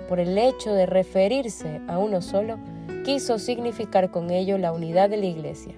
por 0.09 0.19
el 0.19 0.37
hecho 0.37 0.73
de 0.73 0.85
referirse 0.85 1.81
a 1.87 1.99
uno 1.99 2.21
solo, 2.21 2.57
quiso 3.03 3.39
significar 3.39 4.09
con 4.09 4.31
ello 4.31 4.57
la 4.57 4.71
unidad 4.71 5.09
de 5.09 5.17
la 5.17 5.25
iglesia. 5.25 5.75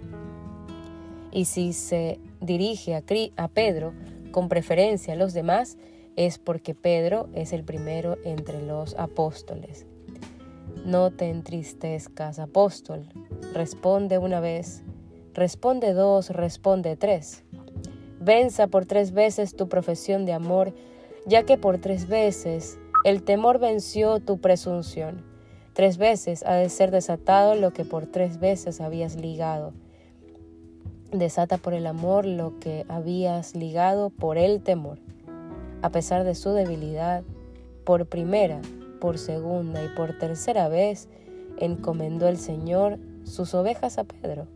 Y 1.31 1.45
si 1.45 1.73
se 1.73 2.19
dirige 2.39 2.95
a, 2.95 3.03
a 3.35 3.47
Pedro 3.49 3.93
con 4.31 4.49
preferencia 4.49 5.13
a 5.13 5.17
los 5.17 5.33
demás, 5.33 5.77
es 6.15 6.37
porque 6.37 6.75
Pedro 6.75 7.29
es 7.33 7.53
el 7.53 7.63
primero 7.63 8.17
entre 8.23 8.61
los 8.61 8.95
apóstoles. 8.95 9.85
No 10.85 11.11
te 11.11 11.29
entristezcas, 11.29 12.39
apóstol. 12.39 13.07
Responde 13.53 14.17
una 14.17 14.39
vez, 14.39 14.83
responde 15.33 15.93
dos, 15.93 16.29
responde 16.29 16.95
tres. 16.95 17.43
Venza 18.19 18.67
por 18.67 18.85
tres 18.85 19.11
veces 19.11 19.55
tu 19.55 19.69
profesión 19.69 20.25
de 20.25 20.33
amor, 20.33 20.73
ya 21.25 21.43
que 21.43 21.57
por 21.57 21.77
tres 21.77 22.07
veces 22.07 22.77
el 23.05 23.23
temor 23.23 23.59
venció 23.59 24.19
tu 24.19 24.39
presunción. 24.39 25.23
Tres 25.73 25.97
veces 25.97 26.43
ha 26.43 26.55
de 26.55 26.69
ser 26.69 26.91
desatado 26.91 27.55
lo 27.55 27.71
que 27.71 27.85
por 27.85 28.05
tres 28.05 28.39
veces 28.39 28.81
habías 28.81 29.15
ligado. 29.15 29.73
Desata 31.11 31.57
por 31.57 31.73
el 31.73 31.87
amor 31.87 32.25
lo 32.25 32.59
que 32.59 32.85
habías 32.89 33.55
ligado 33.55 34.09
por 34.09 34.37
el 34.37 34.61
temor 34.61 34.99
a 35.81 35.89
pesar 35.89 36.23
de 36.23 36.35
su 36.35 36.51
debilidad, 36.51 37.23
por 37.85 38.05
primera, 38.05 38.61
por 38.99 39.17
segunda 39.17 39.83
y 39.83 39.87
por 39.89 40.17
tercera 40.17 40.67
vez, 40.67 41.07
encomendó 41.57 42.27
el 42.27 42.37
Señor 42.37 42.99
sus 43.23 43.53
ovejas 43.53 43.97
a 43.97 44.03
Pedro. 44.03 44.47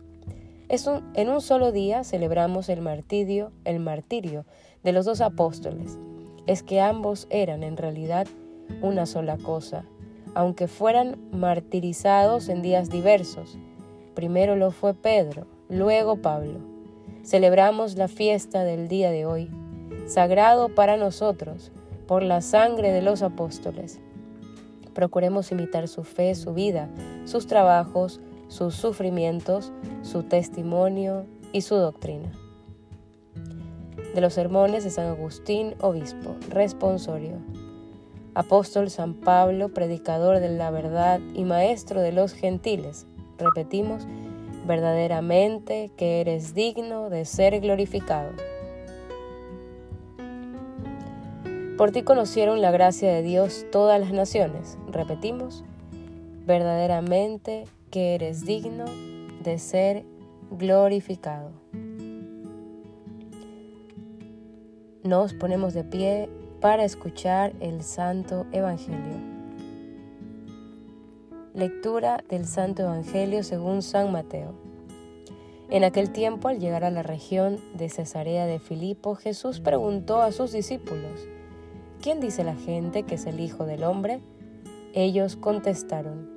En 0.68 1.28
un 1.28 1.40
solo 1.40 1.72
día 1.72 2.04
celebramos 2.04 2.68
el 2.68 2.80
martirio, 2.80 3.52
el 3.64 3.80
martirio 3.80 4.44
de 4.82 4.92
los 4.92 5.04
dos 5.04 5.20
apóstoles. 5.20 5.98
Es 6.46 6.62
que 6.62 6.80
ambos 6.80 7.26
eran 7.30 7.62
en 7.62 7.76
realidad 7.76 8.26
una 8.80 9.06
sola 9.06 9.36
cosa, 9.36 9.84
aunque 10.34 10.68
fueran 10.68 11.16
martirizados 11.32 12.48
en 12.48 12.62
días 12.62 12.90
diversos. 12.90 13.58
Primero 14.14 14.56
lo 14.56 14.70
fue 14.70 14.94
Pedro, 14.94 15.46
luego 15.68 16.16
Pablo. 16.22 16.60
Celebramos 17.24 17.96
la 17.96 18.08
fiesta 18.08 18.64
del 18.64 18.88
día 18.88 19.10
de 19.10 19.26
hoy 19.26 19.50
sagrado 20.06 20.74
para 20.74 20.96
nosotros 20.96 21.72
por 22.06 22.22
la 22.22 22.40
sangre 22.40 22.92
de 22.92 23.02
los 23.02 23.22
apóstoles. 23.22 24.00
Procuremos 24.92 25.50
imitar 25.50 25.88
su 25.88 26.04
fe, 26.04 26.34
su 26.34 26.54
vida, 26.54 26.88
sus 27.24 27.46
trabajos, 27.46 28.20
sus 28.48 28.74
sufrimientos, 28.74 29.72
su 30.02 30.22
testimonio 30.22 31.26
y 31.52 31.62
su 31.62 31.76
doctrina. 31.76 32.30
De 34.14 34.20
los 34.20 34.34
sermones 34.34 34.84
de 34.84 34.90
San 34.90 35.06
Agustín, 35.06 35.74
obispo, 35.80 36.36
responsorio. 36.48 37.38
Apóstol 38.34 38.90
San 38.90 39.14
Pablo, 39.14 39.68
predicador 39.68 40.40
de 40.40 40.50
la 40.50 40.70
verdad 40.70 41.20
y 41.34 41.44
maestro 41.44 42.00
de 42.00 42.12
los 42.12 42.32
gentiles. 42.32 43.06
Repetimos, 43.38 44.06
verdaderamente 44.66 45.90
que 45.96 46.20
eres 46.20 46.54
digno 46.54 47.10
de 47.10 47.24
ser 47.24 47.60
glorificado. 47.60 48.30
Por 51.76 51.90
ti 51.90 52.02
conocieron 52.02 52.60
la 52.60 52.70
gracia 52.70 53.12
de 53.12 53.22
Dios 53.22 53.66
todas 53.72 54.00
las 54.00 54.12
naciones. 54.12 54.78
Repetimos, 54.90 55.64
verdaderamente 56.46 57.64
que 57.94 58.16
eres 58.16 58.44
digno 58.44 58.86
de 59.44 59.56
ser 59.56 60.04
glorificado. 60.50 61.52
Nos 65.04 65.32
ponemos 65.32 65.74
de 65.74 65.84
pie 65.84 66.28
para 66.60 66.84
escuchar 66.84 67.52
el 67.60 67.84
Santo 67.84 68.46
Evangelio. 68.50 69.14
Lectura 71.54 72.24
del 72.28 72.46
Santo 72.46 72.82
Evangelio 72.82 73.44
según 73.44 73.80
San 73.80 74.10
Mateo. 74.10 74.56
En 75.70 75.84
aquel 75.84 76.10
tiempo, 76.10 76.48
al 76.48 76.58
llegar 76.58 76.82
a 76.82 76.90
la 76.90 77.04
región 77.04 77.60
de 77.74 77.88
Cesarea 77.90 78.46
de 78.46 78.58
Filipo, 78.58 79.14
Jesús 79.14 79.60
preguntó 79.60 80.20
a 80.20 80.32
sus 80.32 80.50
discípulos, 80.50 81.28
¿quién 82.02 82.18
dice 82.18 82.42
la 82.42 82.56
gente 82.56 83.04
que 83.04 83.14
es 83.14 83.26
el 83.26 83.38
Hijo 83.38 83.66
del 83.66 83.84
Hombre? 83.84 84.20
Ellos 84.94 85.36
contestaron, 85.36 86.34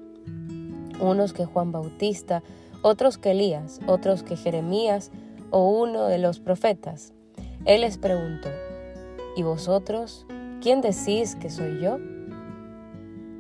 unos 0.99 1.33
que 1.33 1.45
Juan 1.45 1.71
Bautista, 1.71 2.43
otros 2.81 3.17
que 3.17 3.31
Elías, 3.31 3.79
otros 3.88 4.23
que 4.23 4.36
Jeremías 4.36 5.12
o 5.49 5.69
uno 5.69 6.05
de 6.05 6.17
los 6.17 6.39
profetas. 6.39 7.13
Él 7.65 7.81
les 7.81 7.97
preguntó, 7.97 8.49
¿y 9.36 9.43
vosotros 9.43 10.25
quién 10.62 10.81
decís 10.81 11.36
que 11.36 11.49
soy 11.49 11.81
yo? 11.81 11.97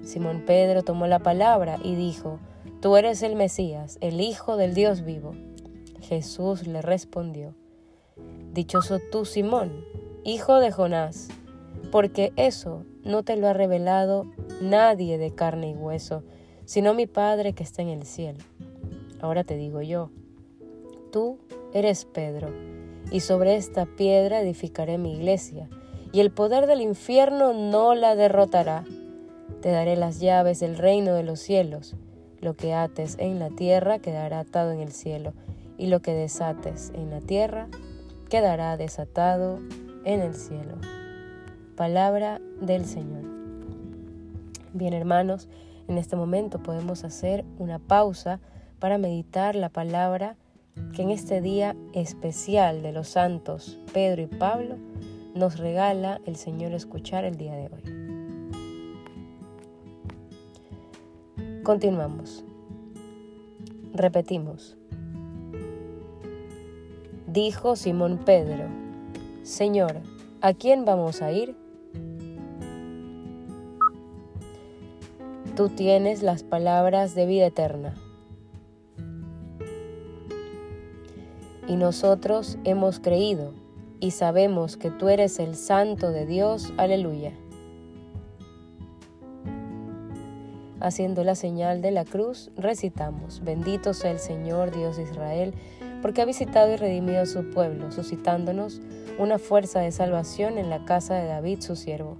Simón 0.03 0.43
Pedro 0.45 0.83
tomó 0.83 1.07
la 1.07 1.19
palabra 1.19 1.77
y 1.83 1.95
dijo, 1.95 2.39
Tú 2.81 2.95
eres 2.95 3.23
el 3.23 3.35
Mesías, 3.35 3.97
el 4.01 4.21
Hijo 4.21 4.55
del 4.55 4.73
Dios 4.73 5.03
vivo. 5.03 5.33
Jesús 6.01 6.67
le 6.67 6.81
respondió, 6.81 7.55
Dichoso 8.53 8.99
tú, 9.11 9.25
Simón, 9.25 9.83
hijo 10.23 10.59
de 10.59 10.71
Jonás 10.71 11.29
porque 11.91 12.33
eso 12.35 12.85
no 13.03 13.23
te 13.23 13.35
lo 13.37 13.47
ha 13.47 13.53
revelado 13.53 14.25
nadie 14.61 15.17
de 15.17 15.33
carne 15.33 15.71
y 15.71 15.75
hueso, 15.75 16.23
sino 16.67 16.93
mi 16.93 17.07
Padre 17.07 17.53
que 17.53 17.63
está 17.63 17.81
en 17.81 17.87
el 17.87 18.03
cielo. 18.03 18.39
Ahora 19.21 19.45
te 19.45 19.55
digo 19.55 19.81
yo, 19.81 20.11
tú 21.13 21.39
eres 21.73 22.03
Pedro, 22.03 22.49
y 23.09 23.21
sobre 23.21 23.55
esta 23.55 23.85
piedra 23.85 24.41
edificaré 24.41 24.97
mi 24.97 25.13
iglesia, 25.13 25.69
y 26.11 26.19
el 26.19 26.29
poder 26.29 26.67
del 26.67 26.81
infierno 26.81 27.53
no 27.53 27.95
la 27.95 28.15
derrotará. 28.15 28.83
Te 29.61 29.71
daré 29.71 29.95
las 29.95 30.19
llaves 30.19 30.59
del 30.59 30.77
reino 30.77 31.13
de 31.13 31.23
los 31.23 31.39
cielos. 31.39 31.95
Lo 32.41 32.53
que 32.53 32.73
ates 32.73 33.15
en 33.17 33.39
la 33.39 33.49
tierra 33.49 33.99
quedará 33.99 34.41
atado 34.41 34.71
en 34.71 34.81
el 34.81 34.91
cielo, 34.91 35.31
y 35.77 35.87
lo 35.87 36.01
que 36.01 36.13
desates 36.13 36.91
en 36.93 37.09
la 37.09 37.21
tierra 37.21 37.69
quedará 38.29 38.75
desatado 38.75 39.59
en 40.03 40.19
el 40.19 40.35
cielo. 40.35 40.75
Palabra 41.77 42.41
del 42.59 42.83
Señor. 42.85 43.23
Bien 44.73 44.93
hermanos, 44.93 45.47
en 45.87 45.97
este 45.97 46.15
momento 46.15 46.61
podemos 46.61 47.03
hacer 47.03 47.43
una 47.57 47.79
pausa 47.79 48.39
para 48.79 48.97
meditar 48.97 49.55
la 49.55 49.69
palabra 49.69 50.35
que 50.93 51.01
en 51.01 51.09
este 51.09 51.41
día 51.41 51.75
especial 51.93 52.81
de 52.83 52.91
los 52.91 53.07
santos 53.07 53.79
Pedro 53.93 54.21
y 54.21 54.27
Pablo 54.27 54.75
nos 55.33 55.57
regala 55.57 56.21
el 56.25 56.35
Señor 56.35 56.73
escuchar 56.73 57.23
el 57.23 57.37
día 57.37 57.55
de 57.55 57.69
hoy. 57.73 57.83
Continuamos. 61.63 62.45
Repetimos. 63.93 64.77
Dijo 67.27 67.75
Simón 67.75 68.19
Pedro, 68.23 68.67
Señor, 69.43 69.97
¿a 70.39 70.53
quién 70.53 70.85
vamos 70.85 71.21
a 71.21 71.33
ir? 71.33 71.56
Tú 75.57 75.69
tienes 75.69 76.21
las 76.21 76.43
palabras 76.43 77.15
de 77.15 77.25
vida 77.25 77.47
eterna. 77.47 77.95
Y 81.67 81.77
nosotros 81.77 82.59
hemos 82.63 82.99
creído 82.99 83.55
y 83.99 84.11
sabemos 84.11 84.77
que 84.77 84.91
tú 84.91 85.09
eres 85.09 85.39
el 85.39 85.55
Santo 85.55 86.11
de 86.11 86.27
Dios. 86.27 86.71
Aleluya. 86.77 87.33
Haciendo 90.79 91.23
la 91.23 91.33
señal 91.33 91.81
de 91.81 91.89
la 91.89 92.05
cruz, 92.05 92.51
recitamos, 92.55 93.43
bendito 93.43 93.95
sea 93.95 94.11
el 94.11 94.19
Señor 94.19 94.69
Dios 94.69 94.97
de 94.97 95.03
Israel, 95.05 95.55
porque 96.03 96.21
ha 96.21 96.25
visitado 96.25 96.71
y 96.71 96.75
redimido 96.75 97.21
a 97.21 97.25
su 97.25 97.49
pueblo, 97.49 97.91
suscitándonos 97.91 98.79
una 99.17 99.39
fuerza 99.39 99.79
de 99.79 99.91
salvación 99.91 100.59
en 100.59 100.69
la 100.69 100.85
casa 100.85 101.15
de 101.15 101.25
David, 101.25 101.61
su 101.61 101.75
siervo 101.75 102.19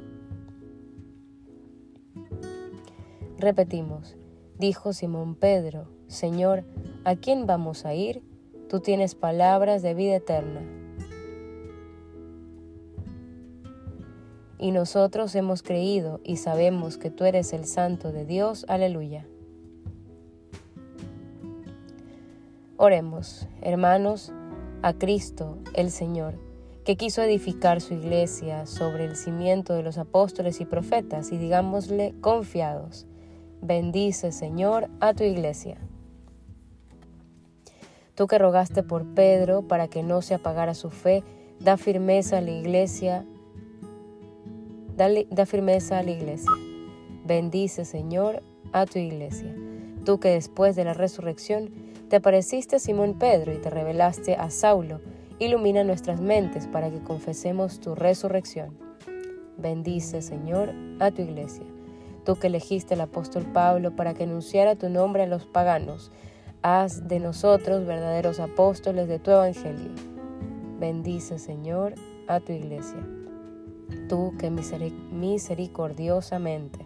Repetimos, 3.41 4.15
dijo 4.59 4.93
Simón 4.93 5.33
Pedro, 5.33 5.87
Señor, 6.05 6.63
¿a 7.05 7.15
quién 7.15 7.47
vamos 7.47 7.87
a 7.87 7.95
ir? 7.95 8.21
Tú 8.69 8.81
tienes 8.81 9.15
palabras 9.15 9.81
de 9.81 9.95
vida 9.95 10.17
eterna. 10.17 10.61
Y 14.59 14.69
nosotros 14.69 15.33
hemos 15.33 15.63
creído 15.63 16.21
y 16.23 16.37
sabemos 16.37 16.99
que 16.99 17.09
tú 17.09 17.25
eres 17.25 17.51
el 17.53 17.65
Santo 17.65 18.11
de 18.11 18.27
Dios. 18.27 18.63
Aleluya. 18.67 19.25
Oremos, 22.77 23.47
hermanos, 23.61 24.31
a 24.83 24.93
Cristo 24.93 25.57
el 25.73 25.89
Señor, 25.89 26.35
que 26.85 26.95
quiso 26.95 27.23
edificar 27.23 27.81
su 27.81 27.95
iglesia 27.95 28.67
sobre 28.67 29.05
el 29.05 29.15
cimiento 29.15 29.73
de 29.73 29.81
los 29.81 29.97
apóstoles 29.97 30.61
y 30.61 30.65
profetas, 30.65 31.31
y 31.31 31.39
digámosle 31.39 32.13
confiados, 32.21 33.07
bendice 33.61 34.31
Señor 34.31 34.89
a 34.99 35.13
tu 35.13 35.23
iglesia. 35.23 35.77
Tú 38.15 38.27
que 38.27 38.37
rogaste 38.37 38.83
por 38.83 39.05
Pedro 39.13 39.67
para 39.67 39.87
que 39.87 40.03
no 40.03 40.21
se 40.21 40.33
apagara 40.33 40.73
su 40.73 40.89
fe, 40.89 41.23
da 41.59 41.77
firmeza 41.77 42.39
a 42.39 42.41
la 42.41 42.51
iglesia, 42.51 43.25
da, 44.97 45.09
da 45.29 45.45
firmeza 45.45 45.99
a 45.99 46.03
la 46.03 46.11
iglesia. 46.11 46.51
Bendice 47.25 47.85
Señor 47.85 48.41
a 48.73 48.85
tu 48.85 48.99
iglesia. 48.99 49.55
Tú 50.05 50.19
que 50.19 50.29
después 50.29 50.75
de 50.75 50.83
la 50.83 50.93
resurrección 50.93 51.69
te 52.09 52.17
apareciste 52.17 52.75
a 52.75 52.79
Simón 52.79 53.17
Pedro 53.17 53.53
y 53.53 53.57
te 53.57 53.69
revelaste 53.69 54.35
a 54.35 54.49
Saulo. 54.49 54.99
Ilumina 55.39 55.83
nuestras 55.83 56.19
mentes 56.19 56.67
para 56.67 56.89
que 56.89 57.01
confesemos 57.01 57.79
tu 57.79 57.95
resurrección. 57.95 58.77
Bendice, 59.57 60.21
Señor, 60.21 60.73
a 60.99 61.11
tu 61.11 61.21
iglesia. 61.21 61.65
Tú 62.25 62.35
que 62.35 62.47
elegiste 62.47 62.93
al 62.93 63.01
apóstol 63.01 63.45
Pablo 63.51 63.95
para 63.95 64.13
que 64.13 64.23
anunciara 64.23 64.75
tu 64.75 64.89
nombre 64.89 65.23
a 65.23 65.27
los 65.27 65.45
paganos, 65.45 66.11
haz 66.61 67.07
de 67.07 67.19
nosotros 67.19 67.85
verdaderos 67.85 68.39
apóstoles 68.39 69.07
de 69.07 69.19
tu 69.19 69.31
evangelio. 69.31 69.91
Bendice, 70.79 71.39
Señor, 71.39 71.95
a 72.27 72.39
tu 72.39 72.51
iglesia. 72.51 72.99
Tú 74.07 74.33
que 74.37 74.49
misericordiosamente 74.49 76.85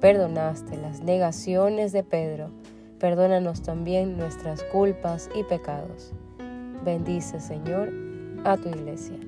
perdonaste 0.00 0.76
las 0.76 1.00
negaciones 1.00 1.92
de 1.92 2.02
Pedro, 2.02 2.50
Perdónanos 2.98 3.60
también 3.60 4.16
nuestras 4.16 4.62
culpas 4.62 5.28
y 5.34 5.44
pecados. 5.44 6.12
Bendice, 6.82 7.40
Señor, 7.40 7.92
a 8.44 8.56
tu 8.56 8.70
iglesia. 8.70 9.18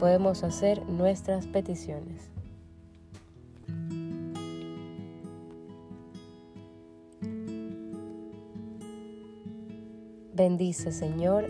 Podemos 0.00 0.42
hacer 0.42 0.88
nuestras 0.88 1.46
peticiones. 1.46 2.33
Bendice, 10.34 10.90
Señor, 10.90 11.46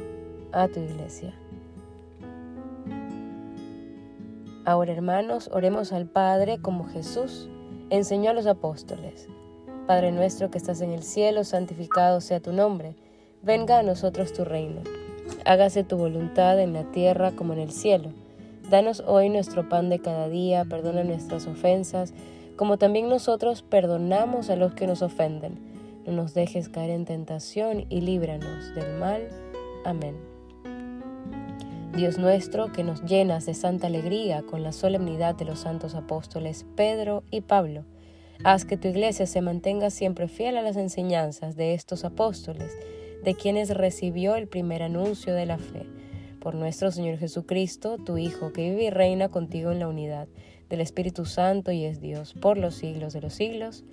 a 0.53 0.69
tu 0.69 0.79
iglesia. 0.79 1.33
Ahora, 4.67 4.93
hermanos, 4.93 5.49
oremos 5.55 5.95
al 5.95 6.05
Padre 6.05 6.59
como 6.61 6.85
Jesús 6.85 7.49
enseñó 7.89 8.29
a 8.29 8.35
los 8.35 8.47
apóstoles. 8.47 9.27
Padre 9.87 10.13
nuestro 10.13 10.51
que 10.51 10.59
estás 10.59 10.83
en 10.83 10.93
el 10.93 11.03
cielo, 11.03 11.45
santificado 11.45 12.21
sea 12.21 12.41
tu 12.41 12.53
nombre. 12.53 12.95
Venga 13.43 13.79
a 13.79 13.83
nosotros 13.83 14.35
tu 14.35 14.45
reino. 14.45 14.83
Hágase 15.47 15.83
tu 15.83 15.97
voluntad 15.97 16.61
en 16.61 16.75
la 16.75 16.85
tierra 16.93 17.33
como 17.33 17.55
en 17.55 17.61
el 17.61 17.73
cielo. 17.73 18.11
Danos 18.69 19.03
hoy 19.07 19.31
nuestro 19.31 19.67
pan 19.67 19.89
de 19.89 20.01
cada 20.01 20.29
día, 20.29 20.67
perdona 20.67 21.05
nuestras 21.05 21.47
ofensas, 21.47 22.13
como 22.57 22.77
también 22.77 23.09
nosotros 23.09 23.63
perdonamos 23.63 24.51
a 24.51 24.57
los 24.57 24.75
que 24.75 24.87
nos 24.87 25.01
ofenden. 25.01 25.74
No 26.07 26.13
nos 26.13 26.35
dejes 26.35 26.69
caer 26.69 26.91
en 26.91 27.05
tentación 27.05 27.87
y 27.89 28.01
líbranos 28.01 28.75
del 28.75 28.99
mal. 28.99 29.29
Amén. 29.85 30.17
Dios 31.97 32.19
nuestro, 32.19 32.73
que 32.73 32.83
nos 32.83 33.05
llenas 33.05 33.47
de 33.47 33.55
santa 33.55 33.87
alegría 33.87 34.43
con 34.43 34.63
la 34.63 34.73
solemnidad 34.73 35.35
de 35.35 35.45
los 35.45 35.61
santos 35.61 35.95
apóstoles 35.95 36.67
Pedro 36.77 37.23
y 37.31 37.41
Pablo, 37.41 37.85
Haz 38.43 38.65
que 38.65 38.77
tu 38.77 38.89
iglesia 38.89 39.27
se 39.27 39.41
mantenga 39.41 39.91
siempre 39.91 40.29
fiel 40.29 40.57
a 40.57 40.63
las 40.63 40.77
enseñanzas 40.77 41.57
de 41.57 41.75
estos 41.75 42.05
apóstoles, 42.05 42.77
de 43.23 43.35
quienes 43.35 43.71
recibió 43.71 44.35
el 44.35 44.49
primer 44.49 44.83
anuncio 44.83 45.35
de 45.35 45.47
la 45.47 45.59
fe. 45.59 45.87
Por 46.41 46.55
nuestro 46.55 46.91
Señor 46.91 47.19
Jesucristo, 47.19 47.97
tu 47.97 48.19
Hijo, 48.19 48.53
que 48.53 48.71
vive 48.71 48.85
y 48.85 48.91
reina 48.91 49.31
contigo 49.31 49.71
en 49.71 49.79
la 49.79 49.89
unidad 49.89 50.29
del 50.69 50.81
Espíritu 50.81 51.25
Santo 51.25 51.73
y 51.73 51.85
es 51.85 52.01
Dios 52.01 52.35
por 52.35 52.59
los 52.59 52.75
siglos 52.75 53.13
de 53.13 53.23
los 53.23 53.33
siglos. 53.33 53.85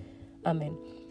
Amén. 0.43 0.74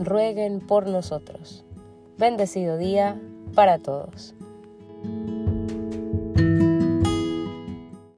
rueguen 0.00 0.60
por 0.60 0.88
nosotros. 0.88 1.64
Bendecido 2.18 2.76
día 2.76 3.20
para 3.54 3.78
todos. 3.78 4.34